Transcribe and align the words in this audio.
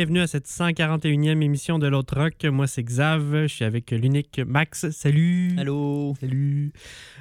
Bienvenue 0.00 0.22
à 0.22 0.26
cette 0.26 0.46
141e 0.46 1.42
émission 1.42 1.78
de 1.78 1.86
l'autre 1.86 2.18
rock. 2.18 2.42
Moi, 2.46 2.66
c'est 2.66 2.82
Xav. 2.82 3.42
Je 3.42 3.48
suis 3.48 3.66
avec 3.66 3.90
l'unique 3.90 4.40
Max. 4.46 4.88
Salut! 4.92 5.54
Allô? 5.58 6.14
Salut! 6.18 6.72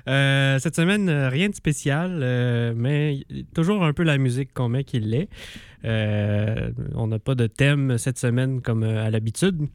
Euh, 0.08 0.60
cette 0.60 0.78
semaine, 0.78 1.10
rien 1.10 1.50
de 1.50 1.56
spécial, 1.56 2.22
euh, 2.24 2.72
mais 2.74 3.26
toujours 3.54 3.84
un 3.84 3.92
peu 3.92 4.04
la 4.04 4.18
musique 4.18 4.54
qu'on 4.54 4.70
met 4.70 4.86
qui 4.86 5.02
l'est. 5.02 5.28
Euh, 5.84 6.72
on 6.96 7.08
n'a 7.08 7.20
pas 7.20 7.36
de 7.36 7.48
thème 7.48 7.98
cette 7.98 8.18
semaine 8.18 8.62
comme 8.62 8.84
à 8.84 9.10
l'habitude. 9.10 9.68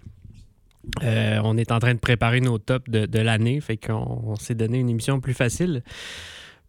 On 1.02 1.58
est 1.58 1.72
en 1.72 1.80
train 1.80 1.92
de 1.92 1.98
préparer 2.00 2.40
nos 2.40 2.56
tops 2.56 2.88
de, 2.88 3.04
de 3.04 3.18
l'année, 3.18 3.60
fait 3.60 3.76
qu'on 3.76 4.22
on 4.28 4.36
s'est 4.36 4.54
donné 4.54 4.78
une 4.78 4.88
émission 4.88 5.20
plus 5.20 5.34
facile. 5.34 5.82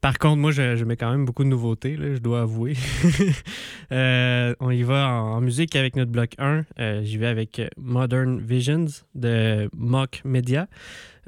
Par 0.06 0.20
contre, 0.20 0.38
moi, 0.38 0.52
je, 0.52 0.84
mets 0.84 0.98
quand 0.98 1.10
même 1.10 1.26
beaucoup 1.26 1.44
de 1.44 1.50
nouveautés, 1.50 1.98
je 1.98 2.20
dois 2.20 2.42
avouer. 2.42 2.76
Euh, 3.92 4.54
on 4.60 4.70
y 4.70 4.84
va 4.84 5.12
en, 5.12 5.42
musique 5.42 5.76
avec 5.76 5.96
notre 5.96 6.12
bloc 6.12 6.34
1. 6.38 6.66
Euh, 6.80 7.04
J'y 7.04 7.18
vais 7.18 7.26
avec 7.26 7.62
Modern 7.78 8.40
Visions 8.40 8.86
de 9.16 9.68
Mock 9.76 10.22
Media, 10.24 10.68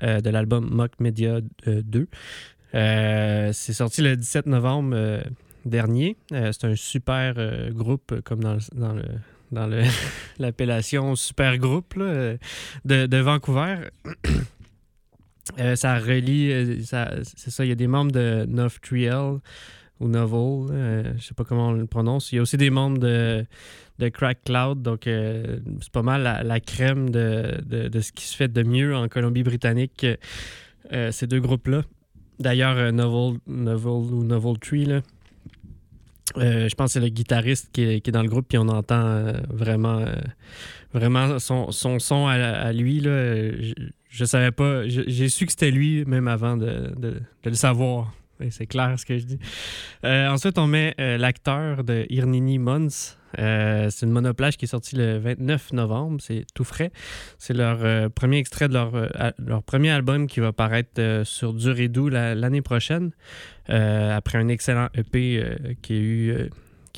euh, 0.03 0.22
de 0.22 0.30
l'album 0.30 0.69
Mock 0.69 0.92
Media 1.00 1.39
euh, 1.67 1.81
2. 1.84 2.08
Euh, 2.75 3.50
C'est 3.52 3.73
sorti 3.73 4.03
le 4.03 4.16
17 4.16 4.45
novembre 4.45 5.23
dernier. 5.66 6.16
C'est 6.30 6.66
un 6.66 6.75
super 6.75 7.34
groupe, 7.72 8.22
comme 8.22 8.41
dans 8.41 8.58
l'appellation 10.39 11.16
super 11.16 11.58
groupe 11.58 11.97
de 11.97 13.17
Vancouver. 13.17 13.89
Euh, 15.59 15.76
ça 15.76 15.98
relie, 15.98 16.52
euh, 16.52 16.76
c'est 17.23 17.52
ça, 17.52 17.66
il 17.66 17.70
y 17.70 17.72
a 17.72 17.76
des 17.76 17.88
membres 17.88 18.12
de 18.12 18.45
Novtriel 18.48 19.40
ou 20.00 20.08
Novel, 20.08 20.70
euh, 20.72 21.14
je 21.17 21.26
sais 21.26 21.34
pas 21.34 21.44
comment 21.44 21.70
on 21.70 21.73
le 21.73 21.86
prononce. 21.88 22.31
Il 22.31 22.36
y 22.36 22.40
a 22.40 22.42
aussi 22.42 22.58
des 22.58 22.70
membres 22.70 23.00
de, 23.00 23.45
Crack 24.09 24.44
Cloud, 24.45 24.81
donc 24.81 25.08
euh, 25.08 25.58
c'est 25.81 25.92
pas 25.92 26.03
mal 26.03 26.44
la, 26.45 26.59
crème 26.59 27.09
de, 27.09 27.62
de- 27.66 28.00
ce 28.00 28.12
qui 28.12 28.25
se 28.25 28.36
fait 28.36 28.52
de 28.52 28.64
mieux 28.64 28.95
en 28.95 29.08
Colombie-Britannique, 29.08 30.06
ces 31.12 31.28
deux 31.28 31.40
groupes-là. 31.40 31.81
D'ailleurs, 32.40 32.94
Novel, 32.94 33.40
Novel 33.48 34.14
ou 34.14 34.23
Novel 34.23 34.59
Tree, 34.59 35.02
je 36.36 36.75
pense 36.75 36.90
que 36.90 36.94
c'est 36.94 37.00
le 37.00 37.09
guitariste 37.09 37.70
qui 37.72 37.81
est, 37.81 38.12
dans 38.12 38.22
le 38.22 38.30
groupe, 38.30 38.48
puis 38.48 38.59
on 38.59 38.68
entend 38.68 39.34
vraiment, 39.50 40.06
vraiment 40.98 41.40
son, 41.40 41.72
son 41.72 42.28
à, 42.28 42.72
lui. 42.73 43.00
Là, 43.00 43.52
je, 44.09 44.26
savais 44.26 44.52
pas, 44.52 44.88
j'ai 44.88 45.30
su 45.30 45.45
que 45.45 45.52
c'était 45.52 45.72
lui 45.72 46.06
même 46.06 46.28
avant 46.28 46.58
de, 46.58 46.94
le 47.44 47.53
savoir. 47.53 48.14
C'est 48.52 48.67
clair 48.67 49.00
ce 49.00 49.06
que 49.06 49.18
je 49.18 49.25
dis. 49.25 49.40
Euh, 50.03 50.28
ensuite, 50.30 50.59
on 50.59 50.68
met 50.68 50.94
euh, 51.00 51.18
l'acteur 51.18 51.84
de 51.84 52.06
Irnini 52.09 52.59
Mons. 52.59 53.18
Euh, 53.40 53.90
c'est 53.90 54.06
une 54.06 54.12
monoplage 54.12 54.58
qui 54.58 54.66
est 54.66 54.68
sortie 54.68 54.96
le 54.96 55.18
29 55.18 55.74
novembre. 55.74 56.22
C'est 56.22 56.46
tout 56.53 56.63
frais. 56.63 56.91
C'est 57.40 57.56
leur 57.56 58.12
premier 58.12 58.38
extrait 58.38 58.68
de 58.68 58.74
leur, 58.74 58.91
leur 59.40 59.64
premier 59.64 59.90
album 59.90 60.28
qui 60.28 60.40
va 60.40 60.53
paraître 60.53 61.22
sur 61.24 61.53
Dur 61.53 61.79
et 61.79 61.88
Doux 61.88 62.09
la- 62.09 62.35
l'année 62.35 62.62
prochaine. 62.62 63.12
après 63.68 64.38
un 64.38 64.50
excellent 64.50 64.90
EP 64.94 65.44
qui, 65.81 65.94
a 65.94 65.96
eu, 65.96 66.50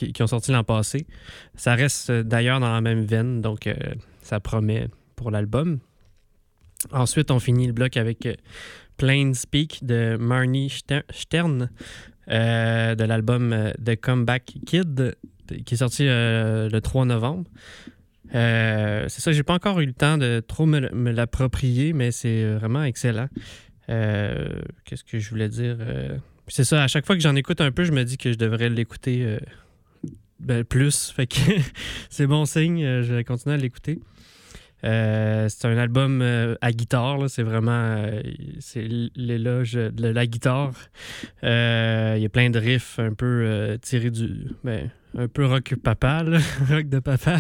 qui, 0.07 0.23
ont 0.23 0.27
sorti 0.27 0.51
l'an 0.51 0.63
passé. 0.63 1.05
Ça 1.55 1.75
reste 1.75 2.09
euh, 2.09 2.23
d'ailleurs 2.23 2.59
dans 2.59 2.71
la 2.71 2.81
même 2.81 3.03
veine, 3.05 3.41
donc 3.41 3.67
euh, 3.67 3.75
ça 4.21 4.39
promet 4.39 4.87
pour 5.15 5.31
l'album. 5.31 5.79
Ensuite, 6.91 7.31
on 7.31 7.39
finit 7.39 7.67
le 7.67 7.73
bloc 7.73 7.97
avec 7.97 8.25
euh, 8.25 8.33
Plain 8.97 9.33
Speak 9.33 9.83
de 9.83 10.17
Marnie 10.19 10.69
Ster- 10.69 11.03
Stern 11.09 11.69
de 12.27 13.03
l'album 13.05 13.73
The 13.83 13.95
Comeback 13.99 14.53
Kid 14.67 15.15
qui 15.65 15.73
est 15.73 15.77
sorti 15.77 16.03
le 16.05 16.77
3 16.77 17.05
novembre. 17.05 17.49
C'est 18.31 19.09
ça, 19.09 19.31
j'ai 19.31 19.41
pas 19.41 19.55
encore 19.55 19.79
eu 19.79 19.87
le 19.87 19.93
temps 19.93 20.19
de 20.19 20.39
trop 20.47 20.67
me, 20.67 21.11
l'approprier, 21.11 21.91
mais 21.91 22.11
c'est 22.11 22.45
vraiment 22.53 22.83
excellent. 22.83 23.29
Qu'est-ce 23.87 25.03
que 25.03 25.17
je 25.17 25.27
voulais 25.31 25.49
dire? 25.49 25.77
C'est 26.47 26.65
ça, 26.65 26.83
à 26.83 26.87
chaque 26.87 27.07
fois 27.07 27.15
que 27.15 27.23
j'en 27.23 27.35
écoute 27.35 27.61
un 27.61 27.71
peu, 27.71 27.83
je 27.83 27.93
me 27.93 28.03
dis 28.03 28.19
que 28.19 28.31
je 28.31 28.37
devrais 28.37 28.69
l'écouter 28.69 29.39
ben, 30.39 30.63
plus. 30.63 31.11
Fait 31.11 31.27
que 31.27 31.35
c'est 32.09 32.27
bon 32.27 32.45
signe, 32.45 32.83
euh, 32.83 33.03
je 33.03 33.13
vais 33.13 33.23
continuer 33.23 33.55
à 33.55 33.57
l'écouter. 33.57 33.99
Euh, 34.85 35.47
c'est 35.49 35.67
un 35.67 35.77
album 35.77 36.21
euh, 36.21 36.55
à 36.61 36.71
guitare, 36.71 37.29
c'est 37.29 37.43
vraiment 37.43 38.01
c'est 38.59 38.87
l'éloge 39.15 39.73
de 39.73 40.07
la 40.07 40.25
guitare. 40.25 40.71
Il 41.43 41.47
y 42.21 42.25
a 42.25 42.29
plein 42.31 42.49
de 42.49 42.59
riffs 42.59 42.97
un 42.99 43.13
peu 43.13 43.77
tirés 43.81 44.11
du. 44.11 44.47
Ben, 44.63 44.89
un 45.17 45.27
peu 45.27 45.45
rock 45.45 45.73
papa, 45.83 46.23
là, 46.23 46.37
rock 46.69 46.87
de 46.87 46.99
papa. 46.99 47.39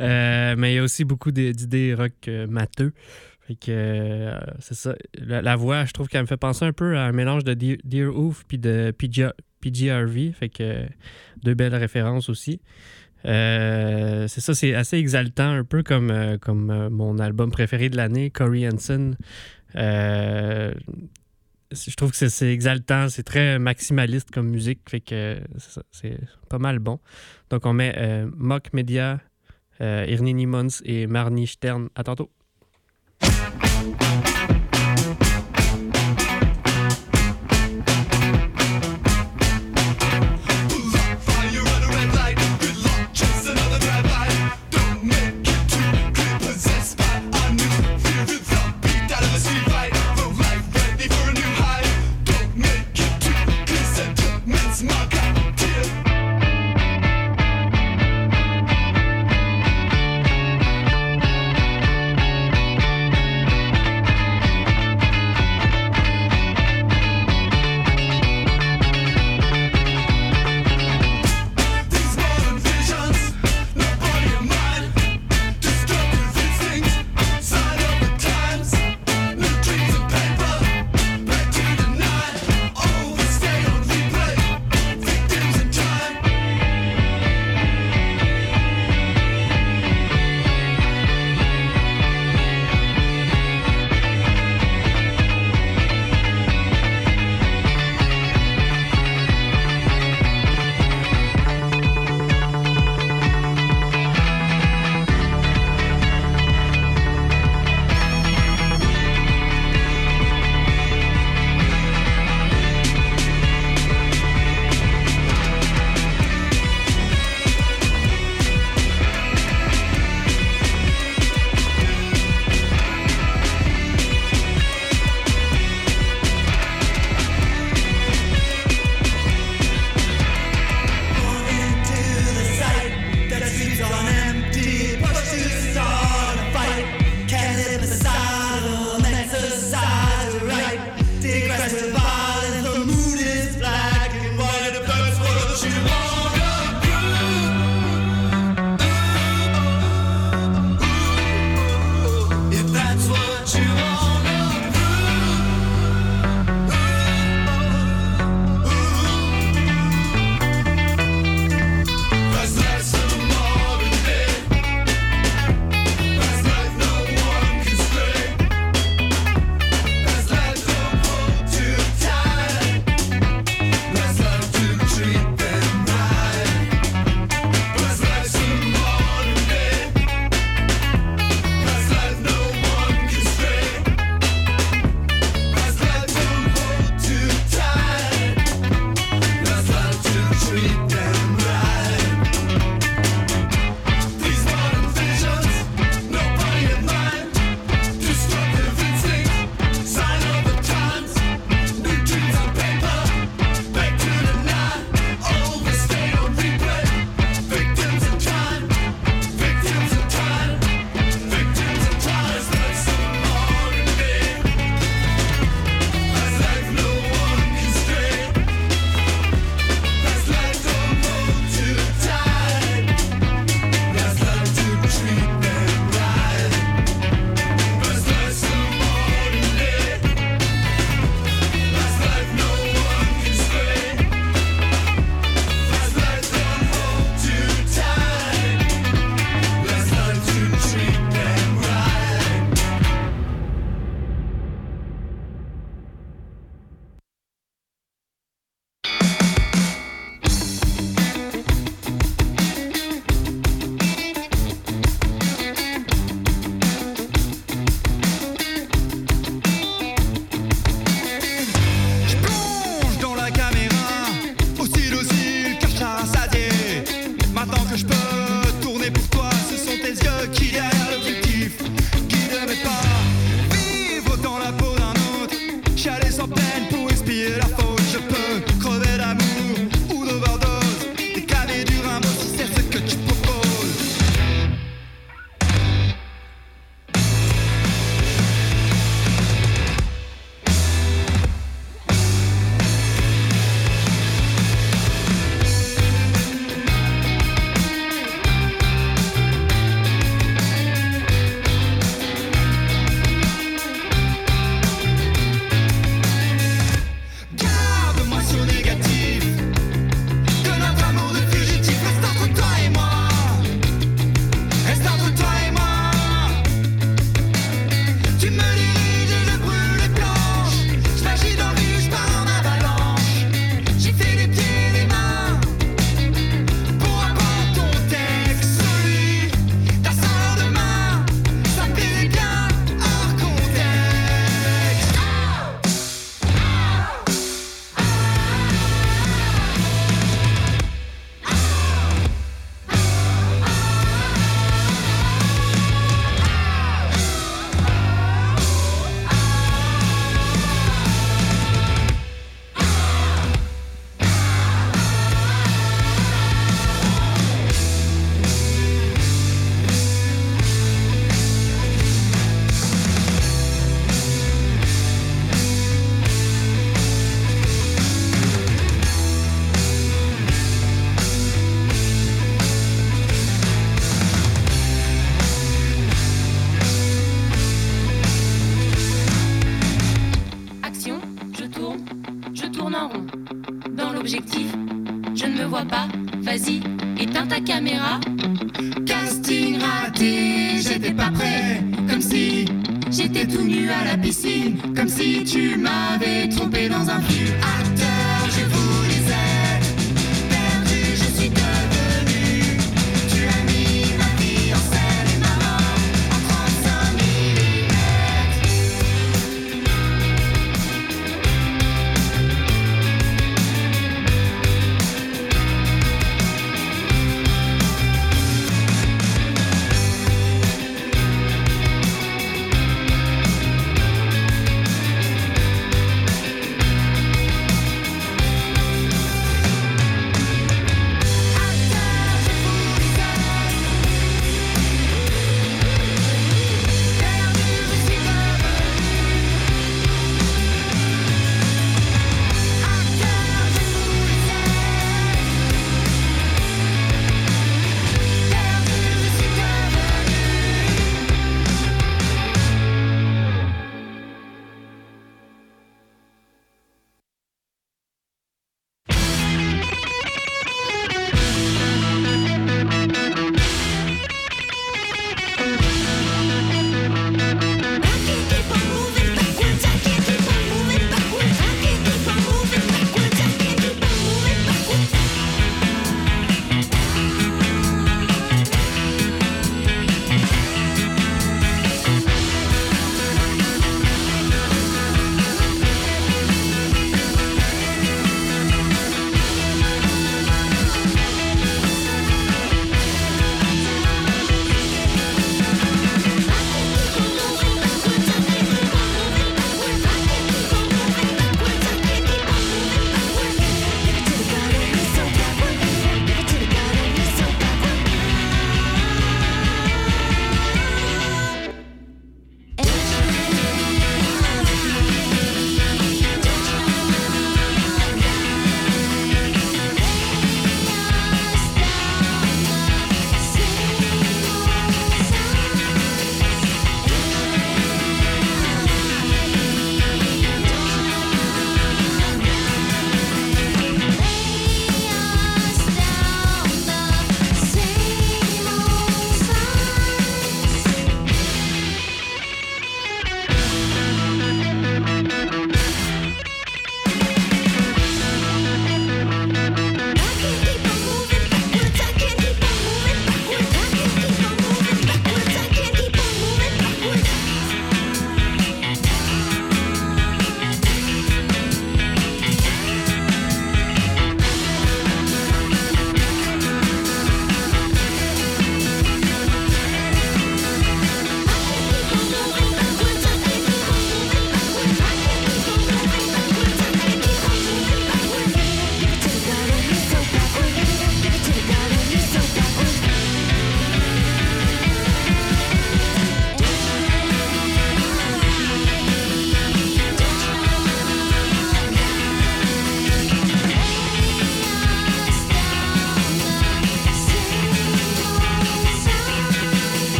Mais 0.00 0.72
il 0.72 0.74
y 0.74 0.78
a 0.78 0.82
aussi 0.82 1.04
beaucoup 1.04 1.30
d'id- 1.30 1.56
d'idées 1.56 1.94
rock 1.94 2.28
matheux. 2.48 2.92
Fait 3.46 3.54
que 3.54 4.34
c'est 4.58 4.74
ça. 4.74 4.94
La, 5.14 5.40
la 5.40 5.56
voix, 5.56 5.86
je 5.86 5.92
trouve 5.92 6.08
qu'elle 6.08 6.20
me 6.22 6.26
fait 6.26 6.36
penser 6.36 6.66
un 6.66 6.74
peu 6.74 6.98
à 6.98 7.04
un 7.04 7.12
mélange 7.12 7.44
de 7.44 7.54
Dear, 7.54 7.78
Dear 7.82 8.14
Oof 8.14 8.44
puis 8.46 8.58
de 8.58 8.92
PG. 9.60 10.32
Fait 10.32 10.48
que 10.48 10.86
deux 11.42 11.54
belles 11.54 11.74
références 11.74 12.28
aussi. 12.28 12.60
Euh, 13.24 14.28
c'est 14.28 14.40
ça, 14.40 14.54
c'est 14.54 14.74
assez 14.74 14.96
exaltant, 14.96 15.50
un 15.50 15.64
peu 15.64 15.82
comme, 15.82 16.10
euh, 16.10 16.38
comme 16.38 16.70
euh, 16.70 16.88
mon 16.88 17.18
album 17.18 17.50
préféré 17.50 17.88
de 17.88 17.96
l'année, 17.96 18.30
Corey 18.30 18.66
Hansen. 18.68 19.16
Je 19.74 20.74
trouve 21.96 22.12
que 22.12 22.28
c'est- 22.28 22.52
exaltant, 22.52 23.08
c'est 23.10 23.24
très 23.24 23.58
maximaliste 23.58 24.30
comme 24.30 24.48
musique, 24.48 24.80
fait 24.88 25.00
que 25.00 25.38
c'est 25.90 26.18
pas 26.48 26.58
mal 26.58 26.78
bon. 26.78 26.98
Donc 27.50 27.66
on 27.66 27.74
met 27.74 28.24
Mock 28.36 28.72
Media, 28.72 29.20
Irnini 29.80 30.46
Mons 30.46 30.80
et 30.86 31.06
Marnie 31.06 31.46
Stern. 31.46 31.88
À 31.94 32.04
tantôt. 32.04 32.30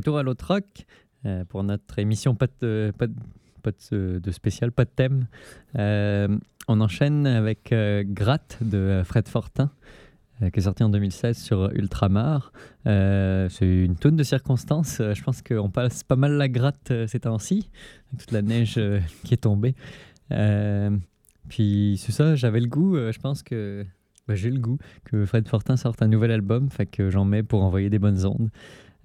Retour 0.00 0.18
à 0.18 0.22
l'autre 0.22 0.46
rock 0.46 0.86
euh, 1.26 1.44
pour 1.44 1.62
notre 1.62 1.98
émission 1.98 2.34
pas 2.34 2.46
de, 2.60 2.92
pas 2.98 3.06
de, 3.06 3.14
pas 3.62 3.70
de, 3.92 4.30
spécial, 4.30 4.72
pas 4.72 4.84
de 4.84 4.90
thème. 4.90 5.26
Euh, 5.78 6.36
on 6.68 6.80
enchaîne 6.80 7.26
avec 7.26 7.72
euh, 7.72 8.02
Gratte 8.06 8.58
de 8.62 9.02
Fred 9.04 9.28
Fortin 9.28 9.70
euh, 10.42 10.50
qui 10.50 10.60
est 10.60 10.62
sorti 10.62 10.82
en 10.82 10.88
2016 10.88 11.36
sur 11.36 11.70
Ultramar. 11.74 12.52
Euh, 12.86 13.48
c'est 13.50 13.66
une 13.66 13.96
tonne 13.96 14.16
de 14.16 14.22
circonstances. 14.22 15.00
Euh, 15.00 15.14
je 15.14 15.22
pense 15.22 15.42
qu'on 15.42 15.68
passe 15.70 16.02
pas 16.02 16.16
mal 16.16 16.32
la 16.32 16.48
gratte 16.48 16.90
euh, 16.90 17.06
ces 17.06 17.20
temps-ci, 17.20 17.70
toute 18.18 18.32
la 18.32 18.42
neige 18.42 18.76
euh, 18.78 19.00
qui 19.24 19.34
est 19.34 19.42
tombée. 19.42 19.74
Euh, 20.32 20.90
puis 21.48 22.00
c'est 22.02 22.12
ça, 22.12 22.36
j'avais 22.36 22.60
le 22.60 22.68
goût, 22.68 22.96
euh, 22.96 23.12
je 23.12 23.18
pense 23.18 23.42
que 23.42 23.84
bah, 24.28 24.34
j'ai 24.34 24.50
le 24.50 24.60
goût 24.60 24.78
que 25.04 25.26
Fred 25.26 25.48
Fortin 25.48 25.76
sorte 25.76 26.00
un 26.02 26.08
nouvel 26.08 26.30
album, 26.30 26.70
fait 26.70 26.86
que 26.86 27.10
j'en 27.10 27.24
mets 27.24 27.42
pour 27.42 27.62
envoyer 27.62 27.90
des 27.90 27.98
bonnes 27.98 28.24
ondes. 28.24 28.50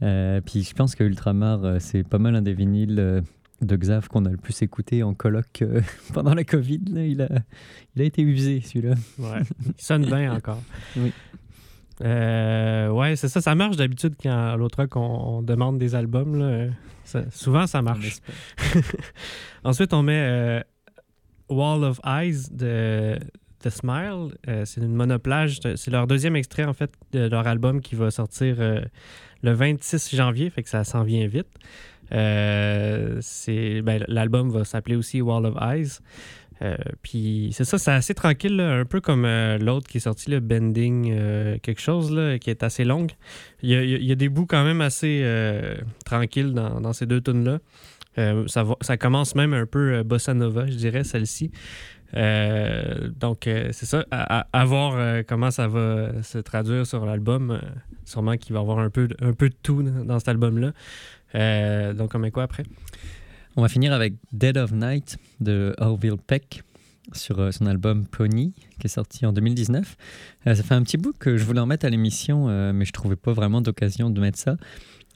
Euh, 0.03 0.41
puis 0.41 0.63
je 0.63 0.73
pense 0.73 0.95
que 0.95 1.03
Ultramar, 1.03 1.63
euh, 1.63 1.77
c'est 1.79 2.03
pas 2.07 2.17
mal 2.19 2.35
un 2.35 2.41
des 2.41 2.53
vinyles 2.53 2.99
euh, 2.99 3.21
de 3.61 3.75
Xav 3.77 4.07
qu'on 4.09 4.25
a 4.25 4.29
le 4.29 4.37
plus 4.37 4.61
écouté 4.61 5.03
en 5.03 5.13
colloque 5.13 5.61
euh, 5.61 5.81
pendant 6.13 6.33
la 6.33 6.43
Covid. 6.43 6.81
là. 6.91 7.05
il, 7.05 7.21
a, 7.21 7.29
il 7.95 8.01
a 8.01 8.05
été 8.05 8.21
usé, 8.21 8.61
celui-là. 8.61 8.95
Ouais. 9.19 9.41
Il 9.65 9.73
sonne 9.83 10.05
bien 10.05 10.33
encore. 10.33 10.61
Oui. 10.97 11.11
Euh, 12.03 12.89
ouais, 12.89 13.15
c'est 13.15 13.29
ça. 13.29 13.39
Ça 13.39 13.55
marche 13.55 13.77
d'habitude 13.77 14.15
quand 14.21 14.29
à 14.51 14.57
l'autre 14.57 14.81
rock, 14.81 14.97
on, 14.97 14.99
on 15.37 15.41
demande 15.41 15.77
des 15.77 15.95
albums. 15.95 16.35
là. 16.37 16.67
Ça- 17.05 17.23
souvent, 17.31 17.67
ça 17.67 17.81
marche. 17.81 18.17
Ensuite, 19.63 19.93
on 19.93 20.03
met 20.03 20.19
euh, 20.27 20.61
Wall 21.49 21.85
of 21.85 22.01
Eyes 22.05 22.49
de 22.51 23.17
Smile. 23.69 24.35
Euh, 24.47 24.65
c'est 24.65 24.81
une 24.81 24.93
monoplage. 24.93 25.59
C'est 25.75 25.91
leur 25.91 26.07
deuxième 26.07 26.35
extrait, 26.35 26.65
en 26.65 26.73
fait, 26.73 26.91
de 27.11 27.27
leur 27.27 27.47
album 27.47 27.81
qui 27.81 27.95
va 27.95 28.11
sortir 28.11 28.57
euh, 28.59 28.81
le 29.41 29.53
26 29.53 30.15
janvier. 30.15 30.49
Fait 30.49 30.63
que 30.63 30.69
ça 30.69 30.83
s'en 30.83 31.03
vient 31.03 31.27
vite. 31.27 31.47
Euh, 32.11 33.19
ben, 33.83 34.03
L'album 34.07 34.49
va 34.51 34.63
s'appeler 34.63 34.95
aussi 34.95 35.21
Wall 35.21 35.45
of 35.45 35.55
Eyes. 35.61 35.99
Puis 37.01 37.49
c'est 37.51 37.65
ça, 37.65 37.77
c'est 37.77 37.91
assez 37.91 38.13
tranquille, 38.13 38.61
un 38.61 38.85
peu 38.85 39.01
comme 39.01 39.27
l'autre 39.59 39.87
qui 39.87 39.97
est 39.97 40.01
sorti, 40.01 40.31
le 40.31 40.39
Bending, 40.39 41.59
quelque 41.59 41.81
chose, 41.81 42.11
là, 42.13 42.39
qui 42.39 42.49
est 42.49 42.63
assez 42.63 42.85
longue. 42.85 43.11
Il 43.61 43.71
y 43.71 44.11
a, 44.11 44.15
des 44.15 44.29
bouts 44.29 44.45
quand 44.45 44.63
même 44.63 44.79
assez 44.79 45.25
tranquilles 46.05 46.53
dans, 46.53 46.93
ces 46.93 47.05
deux 47.05 47.19
tunes-là. 47.19 47.59
Ça, 48.47 48.97
commence 48.97 49.35
même 49.35 49.53
un 49.53 49.65
peu 49.65 50.01
bossa 50.03 50.33
nova, 50.33 50.65
je 50.65 50.75
dirais, 50.75 51.03
celle-ci. 51.03 51.51
Euh, 52.15 53.09
donc, 53.09 53.47
euh, 53.47 53.69
c'est 53.71 53.85
ça. 53.85 54.05
À, 54.11 54.65
voir 54.65 54.93
euh, 54.95 55.23
comment 55.27 55.51
ça 55.51 55.67
va 55.67 56.23
se 56.23 56.37
traduire 56.37 56.85
sur 56.85 57.05
l'album. 57.05 57.59
Sûrement 58.05 58.37
qu'il 58.37 58.53
va 58.53 58.59
y 58.59 58.61
avoir 58.61 58.79
un 58.79 58.89
peu, 58.89 59.07
un 59.21 59.33
peu 59.33 59.49
de 59.49 59.55
tout 59.61 59.81
dans 59.81 60.19
cet 60.19 60.29
album-là. 60.29 60.71
Donc, 61.93 62.15
on 62.15 62.19
met 62.19 62.31
quoi 62.31 62.43
après? 62.43 62.63
On 63.57 63.61
va 63.61 63.69
finir 63.69 63.93
avec 63.93 64.15
Dead 64.33 64.57
of 64.57 64.71
Night 64.71 65.17
de 65.39 65.73
Orville 65.77 66.17
Peck 66.25 66.63
sur 67.13 67.53
son 67.53 67.67
album 67.67 68.05
Pony 68.05 68.53
qui 68.79 68.87
est 68.87 68.89
sorti 68.89 69.25
en 69.25 69.31
2019. 69.31 69.95
Euh, 70.47 70.55
ça 70.55 70.63
fait 70.63 70.73
un 70.73 70.83
petit 70.83 70.97
bout 70.97 71.15
que 71.17 71.37
je 71.37 71.45
voulais 71.45 71.59
en 71.59 71.65
mettre 71.65 71.85
à 71.85 71.89
l'émission, 71.89 72.47
mais 72.73 72.85
je 72.85 72.91
trouvais 72.91 73.15
pas 73.15 73.33
vraiment 73.33 73.61
d'occasion 73.61 74.09
de 74.09 74.19
mettre 74.19 74.39
ça. 74.39 74.57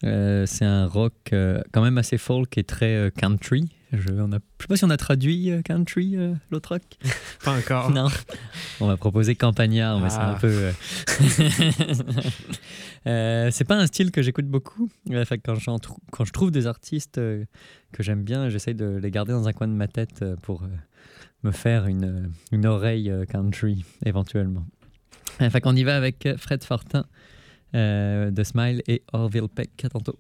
C'est 0.01 0.65
un 0.65 0.87
rock 0.87 1.13
quand 1.31 1.81
même 1.81 1.97
assez 1.97 2.17
folk 2.17 2.57
et 2.57 2.63
très 2.63 3.11
country. 3.17 3.69
Je, 3.91 4.09
on 4.11 4.31
a, 4.31 4.37
je 4.37 4.63
sais 4.63 4.67
pas 4.67 4.77
si 4.77 4.83
on 4.85 4.89
a 4.91 4.97
traduit 4.97 5.49
euh, 5.51 5.61
country, 5.63 6.15
euh, 6.15 6.33
l'autre 6.51 6.69
rock. 6.73 6.83
Pas 7.43 7.57
encore. 7.57 7.89
Non. 7.89 8.07
On 8.79 8.87
va 8.87 8.97
proposer 8.97 9.33
campagnard, 9.35 9.99
mais 9.99 10.09
c'est 10.11 10.17
Ah. 10.19 10.31
un 10.35 10.35
peu. 10.35 10.69
euh, 13.07 13.49
c'est 13.51 13.63
pas 13.63 13.77
un 13.77 13.87
style 13.87 14.11
que 14.11 14.21
j'écoute 14.21 14.45
beaucoup. 14.45 14.89
Euh, 15.09 15.25
quand, 15.43 15.57
quand 16.11 16.25
je 16.25 16.31
trouve 16.31 16.51
des 16.51 16.67
artistes 16.67 17.17
euh, 17.17 17.45
que 17.91 18.03
j'aime 18.03 18.23
bien, 18.23 18.49
j'essaye 18.49 18.75
de 18.75 18.99
les 19.01 19.11
garder 19.11 19.31
dans 19.31 19.47
un 19.47 19.53
coin 19.53 19.67
de 19.67 19.73
ma 19.73 19.87
tête 19.87 20.23
pour 20.43 20.63
me 21.43 21.51
faire 21.51 21.87
une, 21.87 22.31
une 22.51 22.65
oreille 22.65 23.11
country 23.29 23.85
éventuellement. 24.05 24.65
Fait 25.39 25.61
qu'on 25.61 25.75
y 25.75 25.83
va 25.83 25.95
avec 25.95 26.27
Fred 26.37 26.63
Fortin 26.63 27.05
de 27.73 28.43
Smile 28.43 28.81
et 28.87 29.03
Orville 29.13 29.47
Peck. 29.53 29.85
À 29.85 29.89
tantôt. 29.89 30.19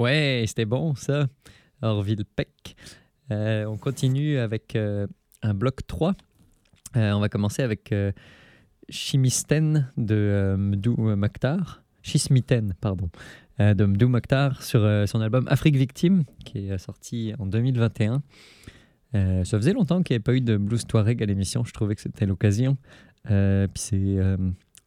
Ouais, 0.00 0.44
c'était 0.46 0.64
bon 0.64 0.94
ça. 0.94 1.26
Orville 1.82 2.24
Peck. 2.24 2.74
Euh, 3.30 3.66
on 3.66 3.76
continue 3.76 4.38
avec 4.38 4.74
euh, 4.74 5.06
un 5.42 5.52
bloc 5.52 5.86
3. 5.86 6.14
Euh, 6.96 7.12
on 7.12 7.20
va 7.20 7.28
commencer 7.28 7.62
avec 7.62 7.94
Chimisten 8.88 9.92
de 9.98 10.56
Mdou 10.56 10.96
Mokhtar. 11.16 11.82
Chismiten, 12.00 12.74
pardon. 12.80 13.10
de 13.58 13.84
Mdou 13.84 14.08
Mokhtar 14.08 14.62
sur 14.62 14.80
son 15.06 15.20
album 15.20 15.46
Afrique 15.48 15.76
Victime, 15.76 16.24
qui 16.46 16.70
est 16.70 16.78
sorti 16.78 17.34
en 17.38 17.44
2021. 17.44 18.22
Euh, 19.14 19.44
ça 19.44 19.58
faisait 19.58 19.74
longtemps 19.74 20.02
qu'il 20.02 20.14
n'y 20.14 20.16
avait 20.16 20.22
pas 20.22 20.34
eu 20.34 20.40
de 20.40 20.56
blues 20.56 20.86
Touareg 20.86 21.22
à 21.22 21.26
l'émission. 21.26 21.62
Je 21.62 21.74
trouvais 21.74 21.94
que 21.94 22.00
c'était 22.00 22.24
l'occasion. 22.24 22.78
Puis 23.24 23.68
c'est 23.74 24.16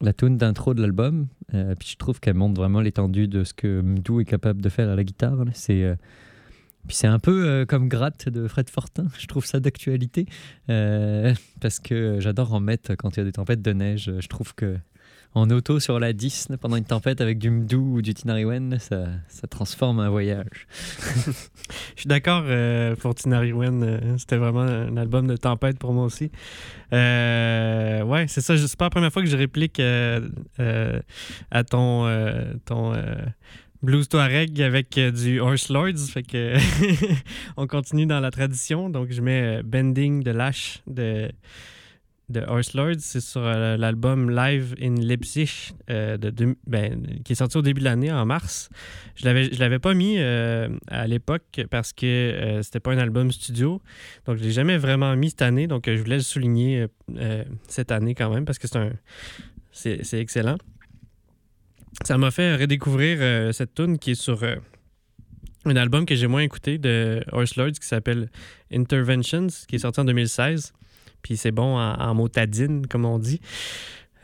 la 0.00 0.12
tune 0.12 0.36
d'intro 0.36 0.74
de 0.74 0.82
l'album. 0.82 1.28
Euh, 1.54 1.74
puis 1.78 1.88
je 1.92 1.96
trouve 1.96 2.20
qu'elle 2.20 2.34
montre 2.34 2.60
vraiment 2.60 2.80
l'étendue 2.80 3.28
de 3.28 3.44
ce 3.44 3.54
que 3.54 3.80
Mdou 3.80 4.20
est 4.20 4.24
capable 4.24 4.60
de 4.60 4.68
faire 4.68 4.88
à 4.88 4.96
la 4.96 5.04
guitare. 5.04 5.44
là. 5.44 5.50
C'est 5.54 5.84
euh, 5.84 5.94
puis 6.86 6.96
c'est 6.96 7.06
un 7.06 7.18
peu 7.18 7.46
euh, 7.46 7.64
comme 7.64 7.88
Gratte 7.88 8.28
de 8.28 8.46
Fred 8.46 8.68
Fortin. 8.68 9.06
Je 9.18 9.26
trouve 9.26 9.46
ça 9.46 9.58
d'actualité 9.60 10.26
parce 10.66 11.80
que 11.80 12.20
j'adore 12.20 12.52
en 12.52 12.60
mettre 12.60 12.94
quand 12.94 13.16
il 13.16 13.20
y 13.20 13.22
a 13.22 13.24
des 13.24 13.32
tempêtes 13.32 13.62
de 13.62 13.72
neige. 13.72 14.12
Je 14.18 14.28
trouve 14.28 14.54
que 14.54 14.76
en 15.34 15.50
auto 15.50 15.80
sur 15.80 15.98
la 15.98 16.12
10 16.12 16.50
là, 16.50 16.56
pendant 16.56 16.76
une 16.76 16.84
tempête 16.84 17.20
avec 17.20 17.38
du 17.38 17.50
Mdou 17.50 17.96
ou 17.96 18.02
du 18.02 18.14
Tinariwen, 18.14 18.78
ça, 18.78 19.06
ça 19.28 19.48
transforme 19.48 19.98
un 19.98 20.08
voyage. 20.08 20.68
Je 21.96 22.00
suis 22.00 22.08
d'accord 22.08 22.44
euh, 22.46 22.94
pour 22.96 23.14
Tinariwen. 23.16 23.82
euh, 23.82 24.18
C'était 24.18 24.36
vraiment 24.36 24.60
un 24.60 24.96
album 24.96 25.26
de 25.26 25.36
tempête 25.36 25.78
pour 25.78 25.92
moi 25.92 26.04
aussi. 26.04 26.30
Euh, 26.92 28.02
ouais, 28.04 28.26
c'est 28.28 28.40
ça. 28.40 28.56
C'est 28.56 28.76
pas 28.76 28.86
la 28.86 28.90
première 28.90 29.12
fois 29.12 29.22
que 29.22 29.28
je 29.28 29.36
réplique 29.36 29.80
à 29.80 31.64
ton, 31.64 32.06
Blues 33.82 34.08
Touareg 34.08 34.62
avec 34.62 34.98
du 34.98 35.40
Horse 35.40 35.68
Lords. 35.68 35.98
Fait 36.12 36.22
que 36.22 36.54
on 37.56 37.66
continue 37.66 38.06
dans 38.06 38.20
la 38.20 38.30
tradition. 38.30 38.88
Donc, 38.88 39.08
je 39.10 39.20
mets 39.20 39.62
Bending 39.64 40.22
de 40.22 40.30
Lash 40.30 40.80
de, 40.86 41.28
de 42.28 42.40
Horse. 42.40 42.72
C'est 42.98 43.20
sur 43.20 43.42
euh, 43.42 43.76
l'album 43.76 44.30
Live 44.30 44.74
in 44.80 44.94
Leipzig 44.94 45.72
euh, 45.90 46.16
de 46.16 46.56
ben, 46.66 47.06
qui 47.24 47.32
est 47.32 47.36
sorti 47.36 47.56
au 47.56 47.62
début 47.62 47.80
de 47.80 47.84
l'année, 47.84 48.10
en 48.10 48.24
mars. 48.26 48.68
Je 49.16 49.24
je 49.24 49.58
l'avais 49.58 49.78
pas 49.78 49.94
mis 49.94 50.16
euh, 50.18 50.68
à 50.88 51.06
l'époque 51.06 51.62
parce 51.70 51.92
que 51.92 52.60
c'était 52.62 52.80
pas 52.80 52.92
un 52.92 52.98
album 52.98 53.30
studio. 53.30 53.80
Donc, 54.26 54.38
je 54.38 54.42
l'ai 54.42 54.52
jamais 54.52 54.78
vraiment 54.78 55.14
mis 55.16 55.30
cette 55.30 55.42
année. 55.42 55.66
Donc, 55.66 55.84
je 55.86 56.00
voulais 56.00 56.16
le 56.16 56.22
souligner 56.22 56.86
cette 57.68 57.92
année 57.92 58.14
quand 58.14 58.32
même 58.32 58.44
parce 58.44 58.58
que 58.58 58.68
c'est 58.68 58.78
un. 58.78 58.92
C'est, 59.72 60.20
excellent. 60.20 60.56
Ça 62.04 62.16
m'a 62.16 62.30
fait 62.30 62.56
redécouvrir 62.56 63.52
cette 63.52 63.74
tune 63.74 63.98
qui 63.98 64.12
est 64.12 64.20
sur 64.20 64.42
un 65.64 65.76
album 65.76 66.06
que 66.06 66.14
j'ai 66.14 66.26
moins 66.26 66.42
écouté 66.42 66.78
de 66.78 67.24
Horse 67.32 67.56
Lords 67.56 67.72
qui 67.72 67.86
s'appelle 67.86 68.30
Interventions, 68.72 69.48
qui 69.66 69.76
est 69.76 69.80
sorti 69.80 70.00
en 70.00 70.04
2016. 70.04 70.72
Puis 71.24 71.38
c'est 71.38 71.50
bon 71.50 71.78
en, 71.78 72.14
motadine, 72.14 72.86
comme 72.86 73.06
on 73.06 73.18
dit. 73.18 73.40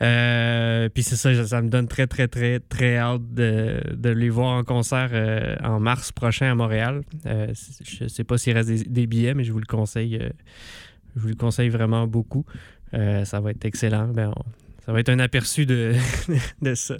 Euh, 0.01 0.87
puis 0.89 1.03
c'est 1.03 1.15
ça, 1.15 1.45
ça 1.45 1.61
me 1.61 1.69
donne 1.69 1.87
très, 1.87 2.07
très, 2.07 2.27
très, 2.27 2.59
très 2.59 2.97
hâte 2.97 3.33
de, 3.33 3.81
de 3.93 4.09
les 4.09 4.29
voir 4.29 4.57
en 4.57 4.63
concert 4.63 5.09
euh, 5.13 5.55
en 5.63 5.79
mars 5.79 6.11
prochain 6.11 6.51
à 6.51 6.55
Montréal. 6.55 7.01
Euh, 7.25 7.53
je 7.83 8.07
sais 8.07 8.23
pas 8.23 8.37
s'il 8.37 8.53
reste 8.53 8.69
des, 8.69 9.07
billets, 9.07 9.33
mais 9.33 9.43
je 9.43 9.51
vous 9.51 9.59
le 9.59 9.65
conseille. 9.65 10.17
euh, 10.17 10.29
je 11.15 11.21
vous 11.21 11.27
le 11.27 11.35
conseille 11.35 11.69
vraiment 11.69 12.07
beaucoup. 12.07 12.45
Ça 12.93 13.39
va 13.39 13.51
être 13.51 13.65
excellent. 13.65 14.07
Ben, 14.07 14.33
ça 14.85 14.91
va 14.91 14.99
être 14.99 15.09
un 15.09 15.19
aperçu 15.19 15.65
de, 15.65 15.93
de 16.61 16.75
ça. 16.75 16.95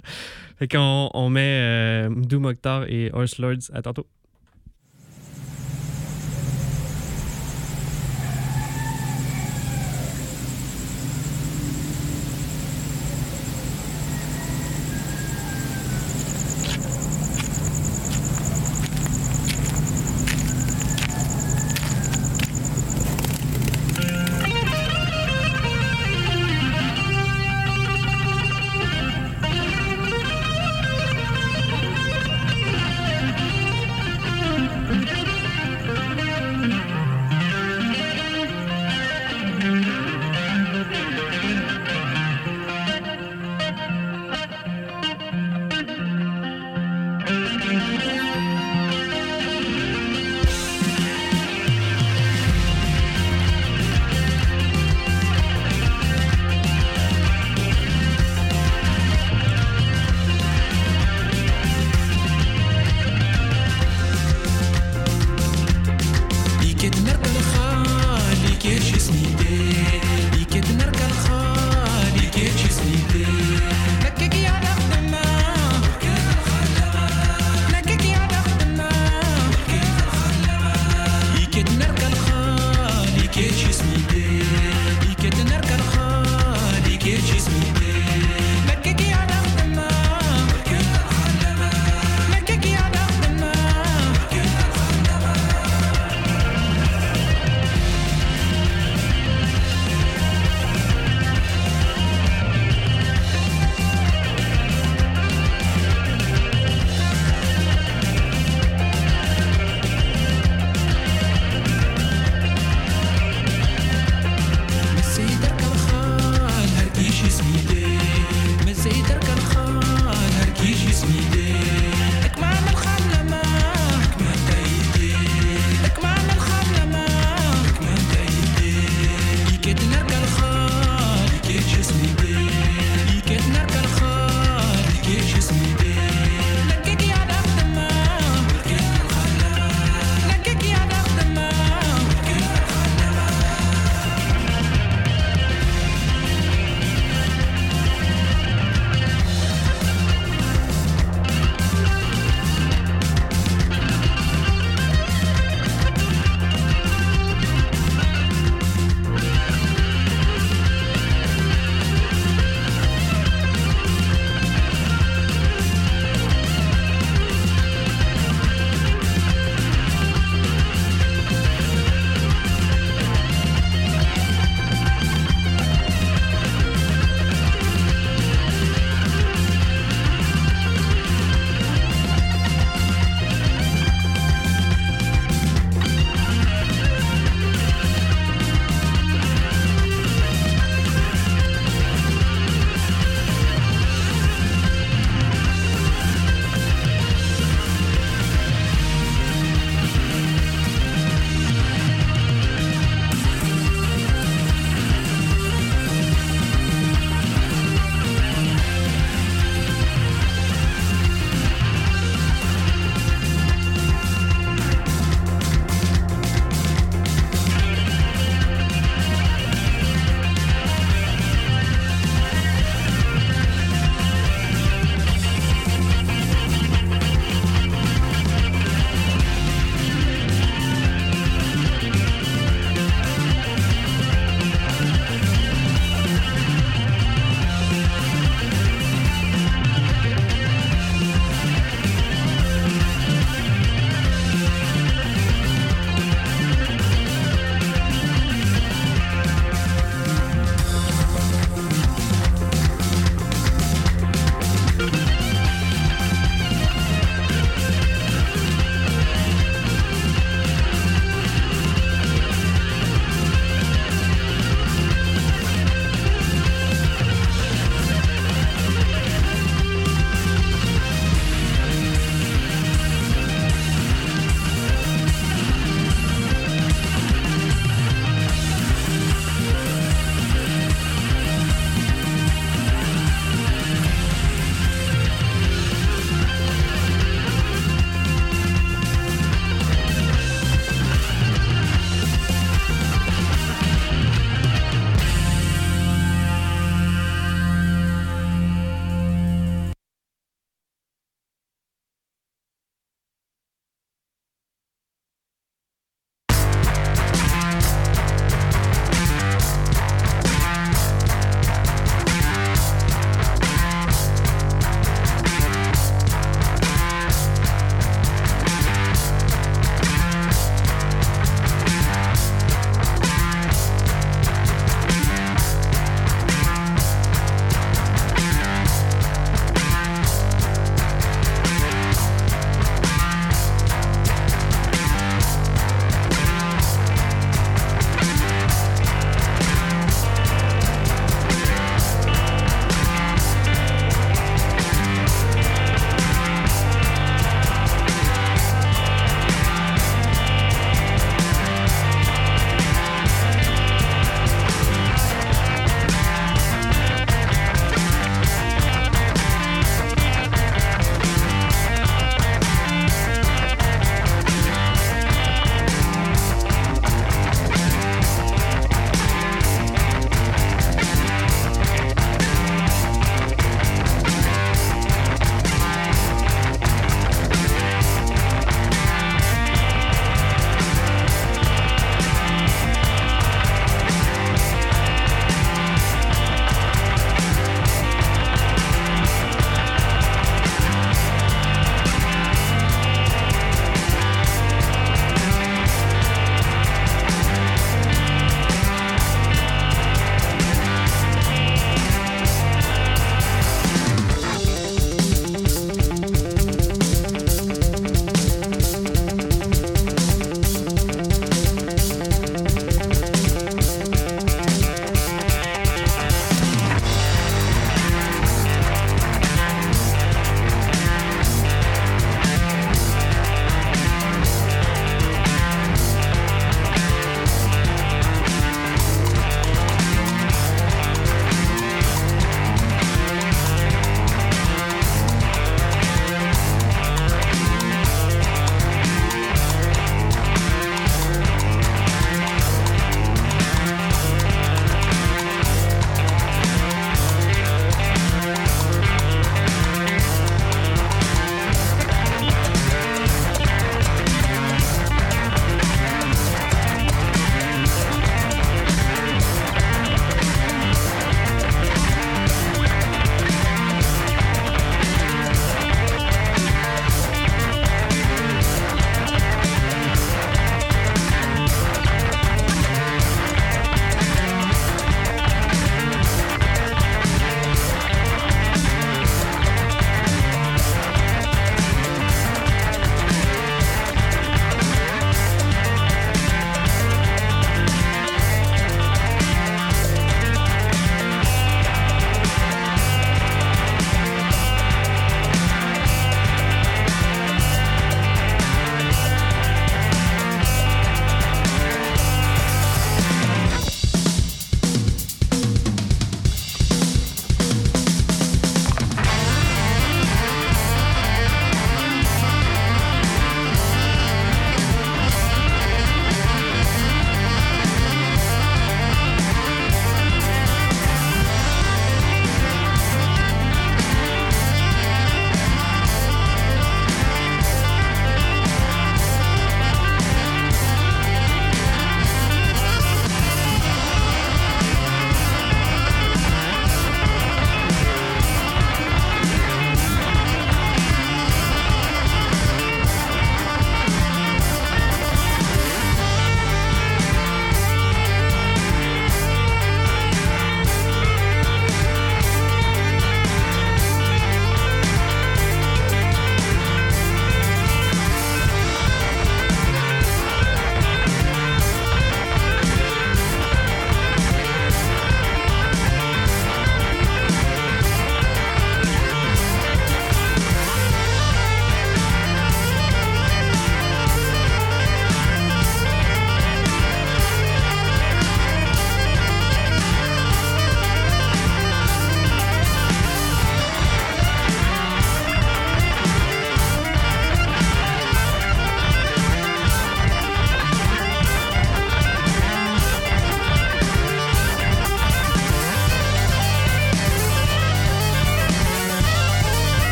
Fait 0.58 0.68
qu'on 0.68 1.10
on 1.14 1.30
met 1.30 2.08
Mdou 2.08 2.40
Mokhtar 2.40 2.84
et 2.88 3.10
Horse 3.12 3.38
Lords. 3.38 3.70
À 3.72 3.82
tantôt. 3.82 4.06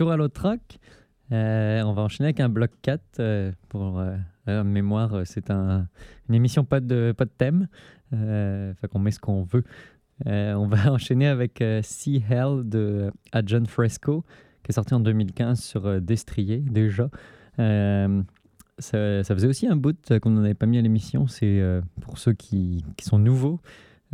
Retour 0.00 0.12
à 0.12 0.16
l'autre 0.16 0.48
rock, 0.48 0.78
euh, 1.30 1.82
on 1.82 1.92
va 1.92 2.00
enchaîner 2.00 2.28
avec 2.28 2.40
un 2.40 2.48
bloc 2.48 2.70
4. 2.80 3.02
euh, 3.18 3.52
pour 3.68 3.98
euh, 3.98 4.16
euh, 4.48 4.64
mémoire, 4.64 5.12
euh, 5.12 5.22
c'est 5.26 5.50
un, 5.50 5.88
une 6.30 6.34
émission 6.34 6.64
pas 6.64 6.80
de, 6.80 7.12
pas 7.14 7.26
de 7.26 7.30
thème. 7.36 7.68
Euh, 8.14 8.72
fait 8.76 8.88
qu'on 8.88 8.98
met 8.98 9.10
ce 9.10 9.20
qu'on 9.20 9.42
veut. 9.42 9.62
Euh, 10.26 10.54
on 10.54 10.68
va 10.68 10.90
enchaîner 10.90 11.26
avec 11.26 11.60
euh, 11.60 11.82
Sea 11.82 12.24
Hell 12.30 12.62
de 12.64 13.12
Adjon 13.32 13.66
Fresco, 13.66 14.24
qui 14.62 14.70
est 14.70 14.72
sorti 14.72 14.94
en 14.94 15.00
2015 15.00 15.60
sur 15.60 15.84
euh, 15.84 16.00
Destrier 16.00 16.60
déjà. 16.60 17.10
Euh, 17.58 18.22
ça, 18.78 19.22
faisait 19.22 19.48
aussi 19.48 19.66
un 19.66 19.76
bout 19.76 19.98
euh, 20.10 20.18
qu'on 20.18 20.30
n'en 20.30 20.44
avait 20.44 20.54
pas 20.54 20.64
mis 20.64 20.78
à 20.78 20.80
l'émission. 20.80 21.26
C'est 21.26 21.60
euh, 21.60 21.82
pour 22.00 22.16
ceux 22.16 22.32
qui, 22.32 22.86
qui 22.96 23.04
sont 23.04 23.18
nouveaux, 23.18 23.60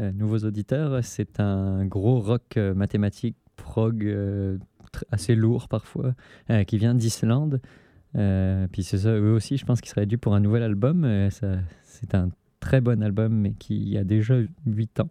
euh, 0.01 0.11
nouveaux 0.11 0.39
auditeurs, 0.39 0.99
c'est 1.05 1.39
un 1.39 1.87
gros 1.87 2.19
rock 2.19 2.57
euh, 2.57 2.75
mathématique, 2.75 3.37
prog, 3.55 4.05
euh, 4.05 4.59
assez 5.11 5.35
lourd 5.35 5.69
parfois, 5.69 6.15
euh, 6.51 6.65
qui 6.65 6.79
vient 6.79 6.95
d'Islande. 6.95 7.61
Euh, 8.17 8.67
puis 8.71 8.83
c'est 8.83 8.99
ça, 8.99 9.11
eux 9.11 9.33
aussi, 9.33 9.57
je 9.57 9.65
pense 9.65 9.81
qu'ils 9.81 9.91
seraient 9.91 10.07
dû 10.07 10.19
pour 10.19 10.35
un 10.35 10.41
nouvel 10.41 10.63
album. 10.63 11.05
Euh, 11.05 11.29
c'est 11.83 12.15
un 12.15 12.31
très 12.61 12.81
bon 12.81 13.03
album, 13.03 13.35
mais 13.35 13.53
qui 13.53 13.97
a 13.99 14.05
déjà 14.05 14.37
8 14.67 15.01
ans. 15.01 15.11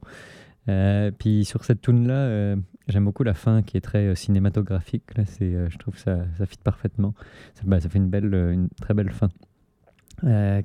Puis 1.20 1.46
sur 1.46 1.64
cette 1.64 1.82
tune 1.82 2.08
là 2.08 2.56
j'aime 2.88 3.06
beaucoup 3.06 3.24
la 3.24 3.36
fin 3.36 3.62
qui 3.62 3.78
est 3.78 3.82
très 3.82 4.16
cinématographique. 4.16 5.16
Là, 5.16 5.24
c'est, 5.26 5.70
je 5.70 5.78
trouve 5.78 5.94
que 5.94 6.00
ça, 6.00 6.26
ça 6.38 6.46
fit 6.48 6.58
parfaitement. 6.64 7.14
Ça, 7.54 7.62
bah, 7.66 7.80
ça 7.80 7.88
fait 7.88 8.00
une, 8.00 8.10
belle, 8.10 8.34
une 8.34 8.70
très 8.82 8.94
belle 8.96 9.12
fin. 9.12 9.30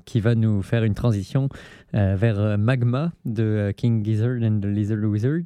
Qui 0.06 0.20
va 0.20 0.34
nous 0.34 0.62
faire 0.62 0.84
une 0.84 0.94
transition 0.94 1.50
vers 1.92 2.56
Magma 2.56 3.12
de 3.26 3.74
King 3.76 4.02
Gizzard 4.04 4.42
and 4.42 4.60
the 4.60 4.66
Lizard 4.66 5.04
Wizard 5.04 5.44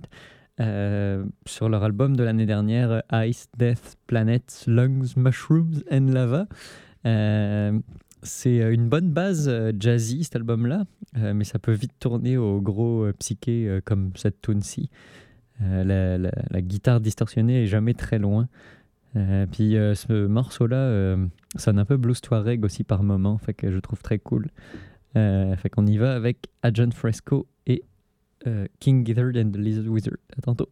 euh, 0.60 1.24
sur 1.46 1.68
leur 1.68 1.82
album 1.82 2.14
de 2.14 2.22
l'année 2.22 2.46
dernière 2.46 3.02
euh, 3.12 3.26
Ice, 3.26 3.48
Death, 3.58 3.96
Planets, 4.06 4.66
Lungs, 4.68 5.14
Mushrooms 5.16 5.82
and 5.90 6.12
Lava. 6.12 6.46
Euh, 7.06 7.76
c'est 8.22 8.58
une 8.72 8.88
bonne 8.88 9.10
base 9.10 9.50
jazzy 9.78 10.24
cet 10.24 10.36
album-là, 10.36 10.84
mais 11.34 11.44
ça 11.44 11.58
peut 11.58 11.72
vite 11.72 11.92
tourner 12.00 12.38
au 12.38 12.62
gros 12.62 13.06
psyché 13.18 13.80
comme 13.84 14.12
cette 14.16 14.40
tune-ci. 14.40 14.88
La, 15.60 16.30
guitare 16.62 17.02
distorsionnée 17.02 17.64
est 17.64 17.66
jamais 17.66 17.92
très 17.92 18.18
loin. 18.18 18.48
Puis 19.12 19.72
ce 19.72 20.26
morceau-là 20.26 21.18
sonne 21.56 21.78
un 21.78 21.84
peu 21.84 21.98
blues 21.98 22.22
Touareg 22.22 22.64
aussi 22.64 22.82
par 22.82 23.02
moment, 23.02 23.36
fait 23.36 23.52
que 23.52 23.70
je 23.70 23.78
trouve 23.78 24.00
très 24.00 24.18
cool. 24.18 24.48
Fait 25.12 25.68
qu'on 25.70 25.86
y 25.86 25.98
va 25.98 26.14
avec 26.14 26.46
Adjon 26.62 26.92
Fresco 26.92 27.46
et 27.66 27.82
King 28.80 29.04
Gizzard 29.04 29.36
and 29.36 29.52
the 29.52 29.58
Lizard 29.58 29.88
Wizard. 29.88 30.18
À 30.36 30.40
tantôt. 30.42 30.68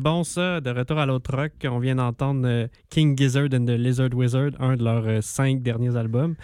Bon 0.00 0.24
ça. 0.24 0.60
De 0.60 0.70
retour 0.70 0.98
à 0.98 1.06
l'autre 1.06 1.34
rock, 1.34 1.52
on 1.64 1.78
vient 1.78 1.96
d'entendre 1.96 2.46
euh, 2.46 2.66
King 2.90 3.16
Gizzard 3.16 3.48
and 3.52 3.66
the 3.66 3.70
Lizard 3.70 4.14
Wizard, 4.14 4.50
un 4.58 4.76
de 4.76 4.84
leurs 4.84 5.06
euh, 5.06 5.20
cinq 5.20 5.62
derniers 5.62 5.96
albums. 5.96 6.34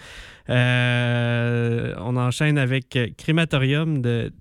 Euh, 0.49 1.93
on 1.99 2.15
enchaîne 2.15 2.57
avec 2.57 2.97
Crématorium 3.17 4.01
de 4.01 4.31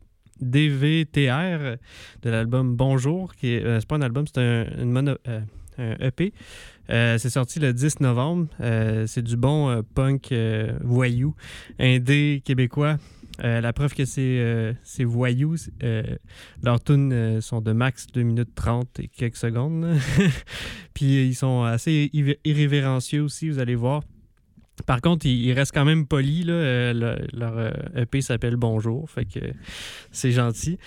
DVTR 0.40 1.76
de 2.22 2.30
l'album 2.30 2.76
Bonjour, 2.76 3.34
qui 3.34 3.54
est, 3.54 3.80
c'est 3.80 3.86
pas 3.86 3.96
un 3.96 4.02
album, 4.02 4.24
c'est 4.26 4.40
un, 4.40 5.16
EP. 5.78 6.32
Euh, 6.90 7.16
c'est 7.18 7.30
sorti 7.30 7.60
le 7.60 7.72
10 7.72 8.00
novembre. 8.00 8.48
C'est 9.06 9.22
du 9.22 9.36
bon 9.36 9.82
punk 9.94 10.34
voyou, 10.82 11.34
indé 11.78 12.42
québécois. 12.44 12.98
Euh, 13.42 13.60
la 13.60 13.72
preuve 13.72 13.94
que 13.94 14.04
c'est 14.04 14.38
euh, 14.38 14.72
c'est 14.84 15.04
voyou, 15.04 15.56
c'est, 15.56 15.72
euh, 15.82 16.02
leurs 16.62 16.82
tunes 16.82 17.12
euh, 17.12 17.40
sont 17.40 17.60
de 17.60 17.72
max 17.72 18.06
2 18.12 18.22
minutes 18.22 18.54
30 18.54 19.00
et 19.00 19.08
quelques 19.08 19.36
secondes. 19.36 19.96
Puis 20.94 21.26
ils 21.26 21.34
sont 21.34 21.64
assez 21.64 22.10
irré- 22.12 22.38
irrévérencieux 22.44 23.22
aussi, 23.22 23.48
vous 23.48 23.58
allez 23.58 23.74
voir. 23.74 24.02
Par 24.86 25.00
contre, 25.00 25.26
ils, 25.26 25.52
restent 25.52 25.74
quand 25.74 25.84
même 25.84 26.06
polis. 26.06 26.44
Leur 26.46 27.72
EP 27.94 28.20
s'appelle 28.20 28.56
Bonjour, 28.56 29.08
fait 29.10 29.26
que 29.26 29.40
c'est 30.10 30.32
gentil. 30.32 30.78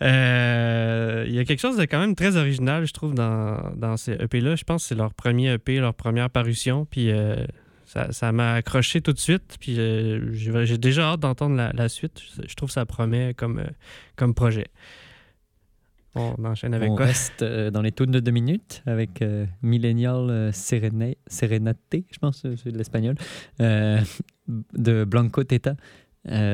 Il 0.00 0.06
y 0.06 1.38
a 1.38 1.44
quelque 1.46 1.60
chose 1.60 1.76
de 1.76 1.84
quand 1.84 2.00
même 2.00 2.14
très 2.14 2.36
original, 2.36 2.86
je 2.86 2.92
trouve, 2.92 3.14
dans, 3.14 3.72
dans 3.76 3.96
ces 3.96 4.12
EP-là. 4.12 4.56
Je 4.56 4.64
pense 4.64 4.82
que 4.82 4.88
c'est 4.88 4.94
leur 4.96 5.14
premier 5.14 5.52
EP, 5.52 5.78
leur 5.78 5.94
première 5.94 6.30
parution. 6.30 6.84
Puis 6.84 7.10
ça 7.88 8.12
ça 8.12 8.30
m'a 8.32 8.54
accroché 8.54 9.00
tout 9.00 9.12
de 9.12 9.18
suite. 9.18 9.56
Puis 9.58 9.78
euh, 9.78 10.32
j'ai 10.32 10.78
déjà 10.78 11.12
hâte 11.12 11.20
d'entendre 11.20 11.56
la, 11.56 11.72
la 11.72 11.88
suite. 11.88 12.20
Je, 12.46 12.54
trouve 12.54 12.68
que 12.68 12.74
ça 12.74 12.86
promet 12.86 13.34
comme, 13.34 13.58
euh, 13.58 13.66
comme 14.16 14.34
projet. 14.34 14.66
On 16.14 16.44
enchaîne 16.44 16.74
avec 16.74 16.90
On 16.90 16.96
quoi? 16.96 17.06
reste 17.06 17.42
euh, 17.42 17.70
dans 17.70 17.82
les 17.82 17.92
tunes 17.92 18.10
de 18.10 18.20
deux 18.20 18.30
minutes 18.30 18.82
avec 18.86 19.22
euh, 19.22 19.46
Millennial 19.62 20.30
euh, 20.30 20.52
Serenate, 20.52 21.78
je 21.92 22.18
pense, 22.18 22.44
c'est 22.56 22.72
de 22.72 22.78
l'espagnol, 22.78 23.14
de 23.58 25.04
Blanco 25.04 25.44
Teta 25.44 25.76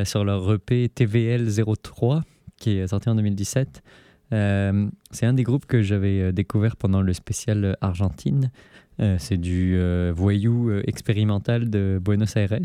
sur 0.05 0.25
leur 0.25 0.53
EP 0.53 0.89
TVL 0.89 1.49
03 1.83 2.23
qui 2.59 2.79
est 2.79 2.87
sorti 2.89 3.09
en 3.09 3.15
2017. 3.15 3.83
Euh, 4.33 4.89
c'est 5.11 5.27
un 5.27 5.33
des 5.33 5.43
groupes 5.43 5.67
que 5.67 5.83
j'avais 5.83 6.33
découvert 6.33 6.77
pendant 6.77 7.03
le 7.03 7.13
spécial 7.13 7.77
Argentine. 7.81 8.51
Euh, 9.01 9.17
c'est 9.19 9.37
du 9.37 9.77
euh, 9.77 10.13
voyou 10.15 10.71
euh, 10.71 10.83
expérimental 10.87 11.69
de 11.69 12.01
Buenos 12.03 12.37
Aires. 12.37 12.59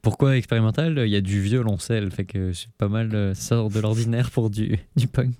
Pourquoi 0.00 0.36
expérimental? 0.36 1.02
Il 1.04 1.10
y 1.10 1.16
a 1.16 1.20
du 1.20 1.40
violoncelle, 1.40 2.10
fait 2.10 2.24
que 2.24 2.52
c'est 2.52 2.72
pas 2.72 2.88
mal 2.88 3.36
sort 3.36 3.68
de 3.68 3.80
l'ordinaire 3.80 4.30
pour 4.30 4.48
du, 4.48 4.78
punk. 5.12 5.34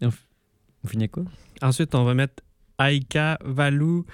On, 0.00 0.08
on 0.84 0.88
finit 0.88 1.08
quoi? 1.08 1.24
Ensuite, 1.60 1.94
on 1.94 2.04
va 2.04 2.14
mettre 2.14 2.42
Aika 2.78 3.38
Valou 3.44 4.06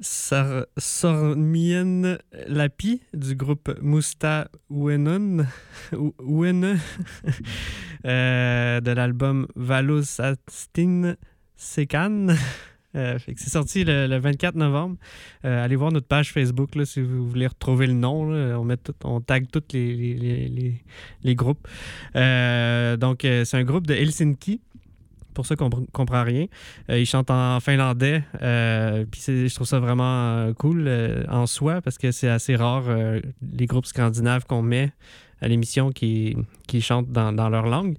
Sar 0.00 0.66
Sormien 0.76 2.18
Lapi 2.48 3.00
du 3.12 3.36
groupe 3.36 3.78
Musta 3.80 4.48
Wene 4.68 5.46
euh, 8.04 8.80
de 8.80 8.90
l'album 8.90 9.46
Valus 9.54 10.20
Astin 10.20 11.14
Sekan. 11.56 12.34
Euh, 12.96 13.18
c'est 13.36 13.48
sorti 13.50 13.84
le, 13.84 14.06
le 14.06 14.18
24 14.18 14.54
novembre. 14.54 14.96
Euh, 15.44 15.64
allez 15.64 15.76
voir 15.76 15.90
notre 15.92 16.06
page 16.06 16.32
Facebook 16.32 16.74
là, 16.74 16.84
si 16.84 17.00
vous 17.00 17.28
voulez 17.28 17.46
retrouver 17.46 17.86
le 17.86 17.92
nom. 17.94 18.22
On, 18.58 18.64
met 18.64 18.76
on 19.04 19.20
tag 19.20 19.46
tous 19.52 19.62
les, 19.72 19.94
les, 20.14 20.80
les- 21.22 21.34
groupes. 21.34 21.66
Euh, 22.16 22.96
donc, 22.96 23.20
c'est 23.22 23.54
un 23.56 23.64
groupe 23.64 23.86
de 23.86 23.94
Helsinki. 23.94 24.60
Pour 25.34 25.46
ceux 25.46 25.56
qui 25.56 25.64
ne 25.64 25.70
comprennent 25.92 26.22
rien. 26.26 26.46
Ils 26.88 27.06
chantent 27.06 27.32
en 27.32 27.58
finlandais. 27.58 28.22
Puis 29.10 29.20
je 29.26 29.52
trouve 29.52 29.66
ça 29.66 29.80
vraiment 29.80 30.52
cool 30.54 30.88
en 31.28 31.46
soi 31.48 31.80
parce 31.82 31.98
que 31.98 32.12
c'est 32.12 32.28
assez 32.28 32.54
rare 32.54 32.84
les 33.42 33.66
groupes 33.66 33.86
scandinaves 33.86 34.44
qu'on 34.46 34.62
met 34.62 34.92
à 35.40 35.48
l'émission 35.48 35.90
qui, 35.90 36.36
qui 36.68 36.80
chantent 36.80 37.10
dans, 37.10 37.32
dans 37.32 37.48
leur 37.48 37.66
langue. 37.66 37.96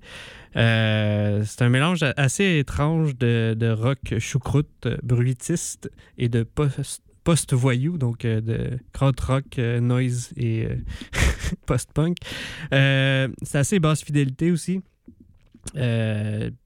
Euh, 0.56 1.44
c'est 1.46 1.62
un 1.62 1.70
mélange 1.70 2.04
assez 2.18 2.60
étrange 2.60 3.18
de, 3.18 3.56
de 3.58 3.70
rock 3.70 4.18
choucroute, 4.20 4.88
bruitiste 5.04 5.92
et 6.18 6.30
de 6.30 6.44
post- 6.44 7.02
post-voyou, 7.24 7.98
donc 7.98 8.24
euh, 8.26 8.40
de 8.42 8.80
krautrock, 8.94 9.60
euh, 9.60 9.80
noise 9.80 10.32
et 10.38 10.68
post-punk. 11.66 12.18
C'est 12.72 13.58
assez 13.58 13.80
basse 13.80 14.04
fidélité 14.04 14.52
aussi. 14.52 14.82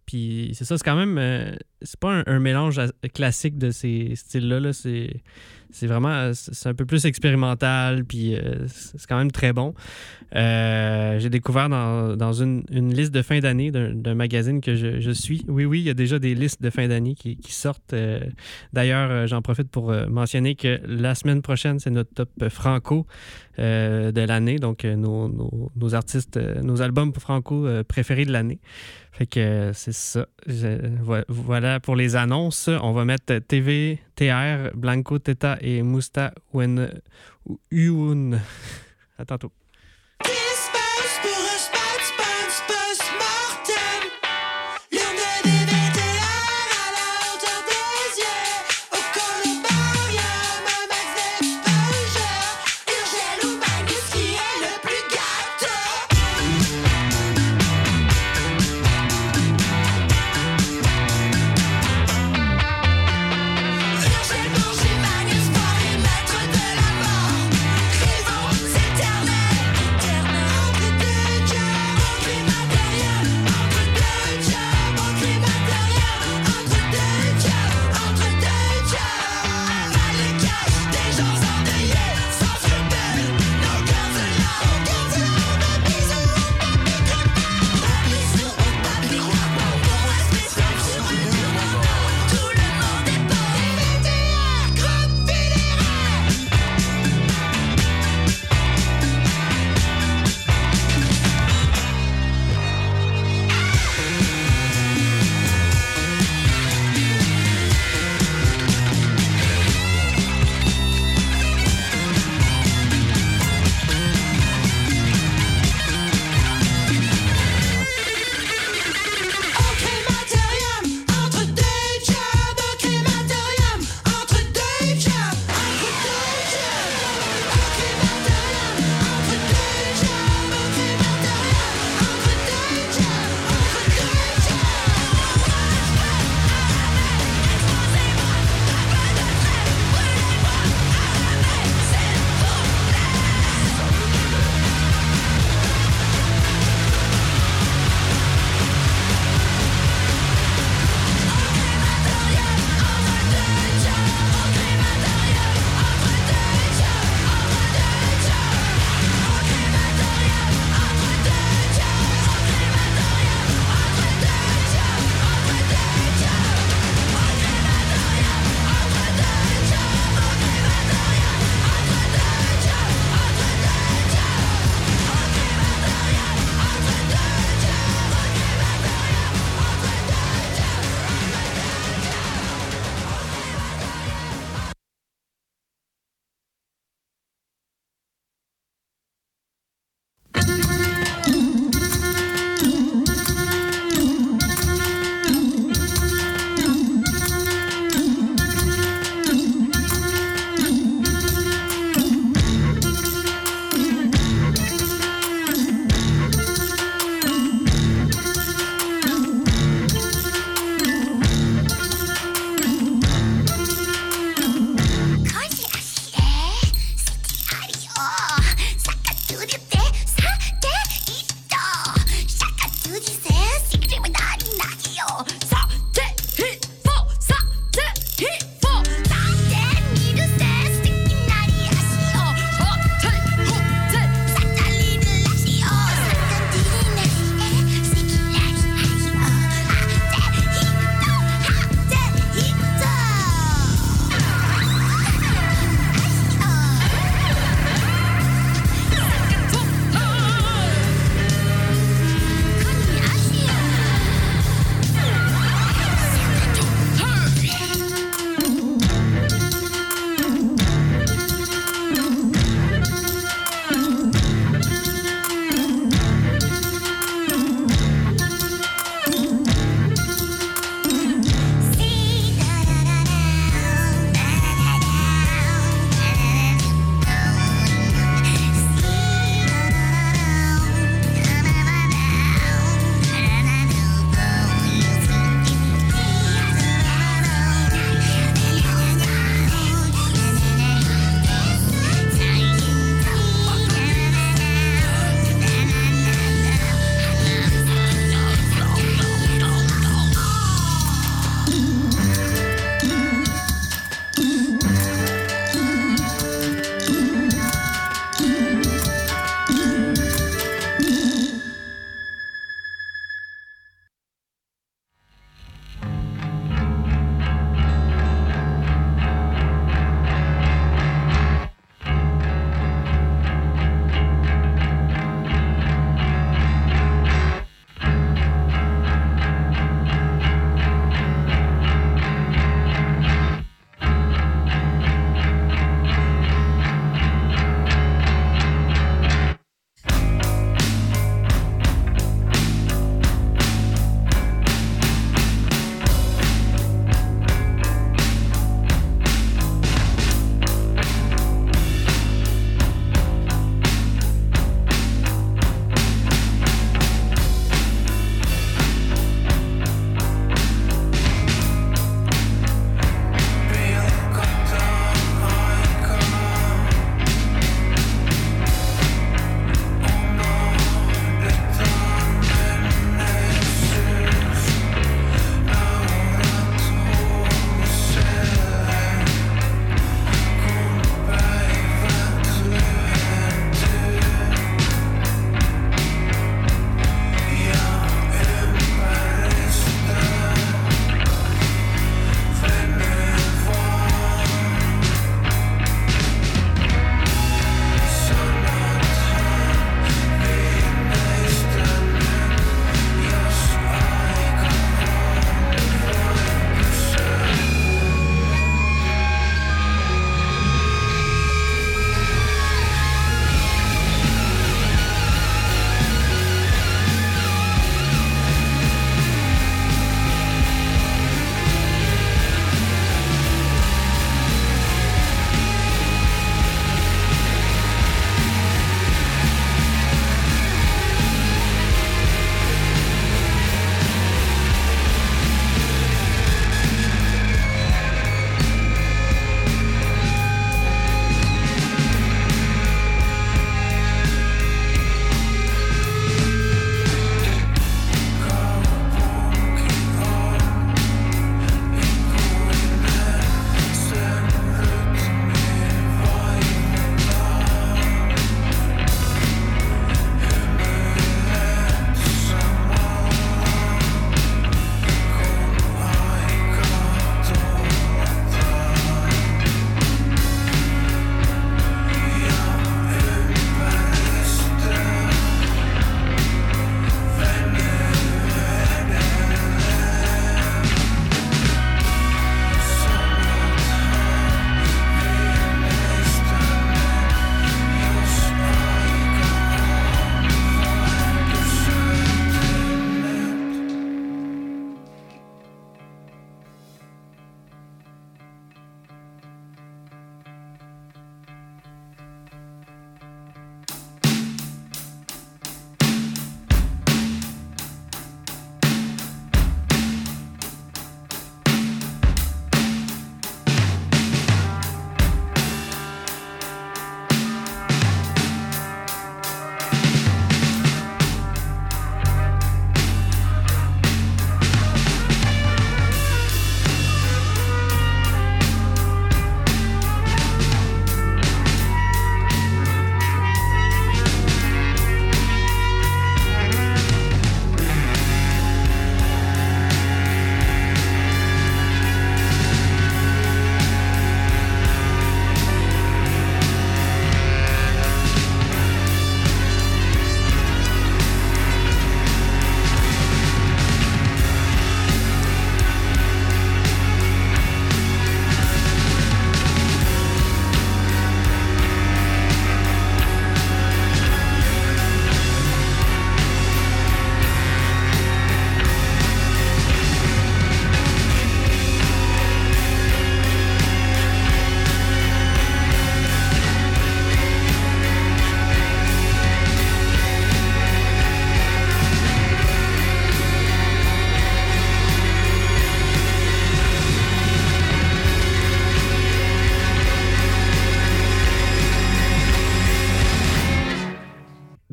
Puis 0.06 0.52
c'est 0.54 0.66
ça, 0.66 0.78
c'est 0.78 0.84
quand 0.84 0.96
même. 1.06 1.58
c'est 1.82 2.00
pas 2.00 2.20
un, 2.20 2.24
un 2.28 2.40
mélange 2.40 2.80
as- 2.80 2.92
classique 3.14 3.58
de 3.58 3.72
ces 3.72 4.16
styles-là. 4.16 4.60
là. 4.60 4.74
C'est, 4.74 5.22
c'est 5.72 5.88
vraiment. 5.88 6.10
euh, 6.10 6.32
C'est 6.34 6.70
un 6.70 6.74
peu 6.74 6.86
plus 6.86 7.06
expérimental, 7.06 8.06
puis 8.06 8.36
euh, 8.36 8.68
c'est 8.68 9.06
quand 9.08 9.18
même 9.18 9.32
très 9.32 9.54
bon. 9.54 9.74
Euh, 10.36 11.20
j'ai 11.20 11.30
découvert 11.30 11.70
dans, 11.70 12.16
dans 12.16 12.34
une, 12.34 12.64
une 12.72 12.94
liste 12.94 13.12
de 13.12 13.22
fin 13.22 13.40
d'année 13.40 13.72
d'un, 13.72 14.16
magazine 14.16 14.62
que 14.62 14.76
je, 14.76 15.00
je 15.00 15.12
suis. 15.12 15.44
Oui, 15.48 15.66
oui, 15.66 15.80
il 15.80 15.86
y 15.86 15.90
a 15.90 15.94
déjà 15.94 16.20
des 16.20 16.36
listes 16.36 16.62
de 16.62 16.70
fin 16.70 16.88
d'année 16.88 17.16
qui, 17.16 17.38
sortent. 17.52 17.96
D'ailleurs, 18.74 19.28
j'en 19.28 19.42
profite 19.42 19.70
pour 19.70 19.92
mentionner 20.08 20.56
que 20.56 20.80
la 20.86 21.16
semaine 21.16 21.42
prochaine, 21.42 21.80
c'est 21.80 21.90
notre 21.90 22.14
top 22.14 22.50
franco 22.50 23.06
de 23.58 24.26
l'année. 24.26 24.58
Donc, 24.58 24.84
nos, 24.84 25.28
nos- 25.76 25.96
artistes, 25.96 26.40
nos 26.62 26.82
albums 26.82 27.14
franco 27.14 27.68
préférés 27.88 28.26
de 28.26 28.32
l'année. 28.32 28.60
Fait 29.12 29.26
que 29.26 29.72
c'est 29.74 29.94
ça. 29.94 30.28
Voilà 31.28 31.80
pour 31.80 31.96
les 31.96 32.16
annonces. 32.16 32.70
On 32.70 32.92
va 32.92 33.06
mettre 33.06 33.40
TV, 33.40 34.00
TR, 34.16 34.72
Blanco, 34.76 35.20
Teta 35.20 35.58
et 35.62 35.82
Musta 35.84 36.34
Uun. 37.72 38.40
À 39.18 39.26
tantôt. 39.26 39.52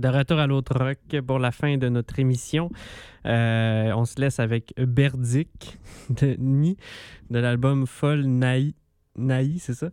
Retour 0.08 0.38
à 0.38 0.46
l'autre 0.46 0.78
rock 0.78 1.20
pour 1.26 1.38
la 1.38 1.50
fin 1.50 1.76
de 1.78 1.88
notre 1.88 2.18
émission. 2.18 2.70
Euh, 3.26 3.92
on 3.94 4.04
se 4.04 4.20
laisse 4.20 4.38
avec 4.38 4.72
Berdic 4.78 5.78
de 6.10 6.36
Ni, 6.38 6.76
de 7.30 7.38
l'album 7.38 7.86
Folle 7.86 8.24
Naï. 8.24 8.74
Naï, 9.18 9.58
c'est 9.58 9.72
ça? 9.72 9.88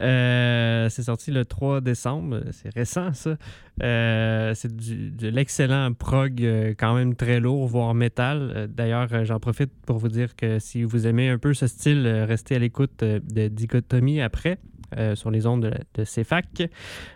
Euh, 0.00 0.88
c'est 0.88 1.04
sorti 1.04 1.30
le 1.30 1.44
3 1.44 1.80
décembre. 1.80 2.40
C'est 2.50 2.74
récent, 2.74 3.12
ça. 3.14 3.36
Euh, 3.82 4.52
c'est 4.54 4.74
de 4.74 5.28
l'excellent 5.28 5.92
prog, 5.94 6.44
quand 6.76 6.94
même 6.94 7.14
très 7.14 7.38
lourd, 7.38 7.68
voire 7.68 7.94
métal. 7.94 8.68
D'ailleurs, 8.68 9.24
j'en 9.24 9.38
profite 9.38 9.70
pour 9.86 9.98
vous 9.98 10.08
dire 10.08 10.34
que 10.34 10.58
si 10.58 10.82
vous 10.82 11.06
aimez 11.06 11.28
un 11.28 11.38
peu 11.38 11.54
ce 11.54 11.68
style, 11.68 12.06
restez 12.28 12.56
à 12.56 12.58
l'écoute 12.58 13.04
de 13.04 13.48
Dichotomie 13.48 14.20
après. 14.20 14.58
Euh, 14.96 15.14
sur 15.14 15.30
les 15.30 15.46
ondes 15.46 15.62
de, 15.62 15.72
de 15.94 16.04
CFAC. 16.04 16.70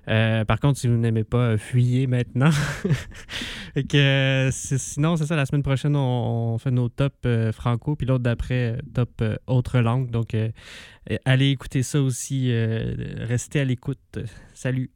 Euh, 0.09 0.45
par 0.45 0.61
contre, 0.61 0.79
si 0.79 0.89
vous 0.89 0.97
n'aimez 0.97 1.25
pas, 1.25 1.51
euh, 1.51 1.59
fuyez 1.59 2.07
maintenant. 2.07 2.51
Que, 3.89 4.49
sinon, 4.51 5.17
c'est 5.17 5.27
ça, 5.27 5.37
la 5.37 5.47
semaine 5.47 5.63
prochaine, 5.63 5.95
on, 5.95 6.55
on 6.55 6.59
fait 6.59 6.73
nos 6.73 6.89
top 6.89 7.15
euh, 7.27 7.53
franco, 7.53 7.95
puis 7.95 8.07
l'autre 8.07 8.25
d'après, 8.25 8.81
top 8.93 9.23
autre 9.47 9.79
langue. 9.79 10.11
Donc, 10.11 10.35
allez 11.25 11.51
écouter 11.51 11.85
ça 11.85 12.01
aussi. 12.01 12.53
restez 12.53 13.61
à 13.61 13.65
l'écoute. 13.65 14.19
Salut. 14.53 14.91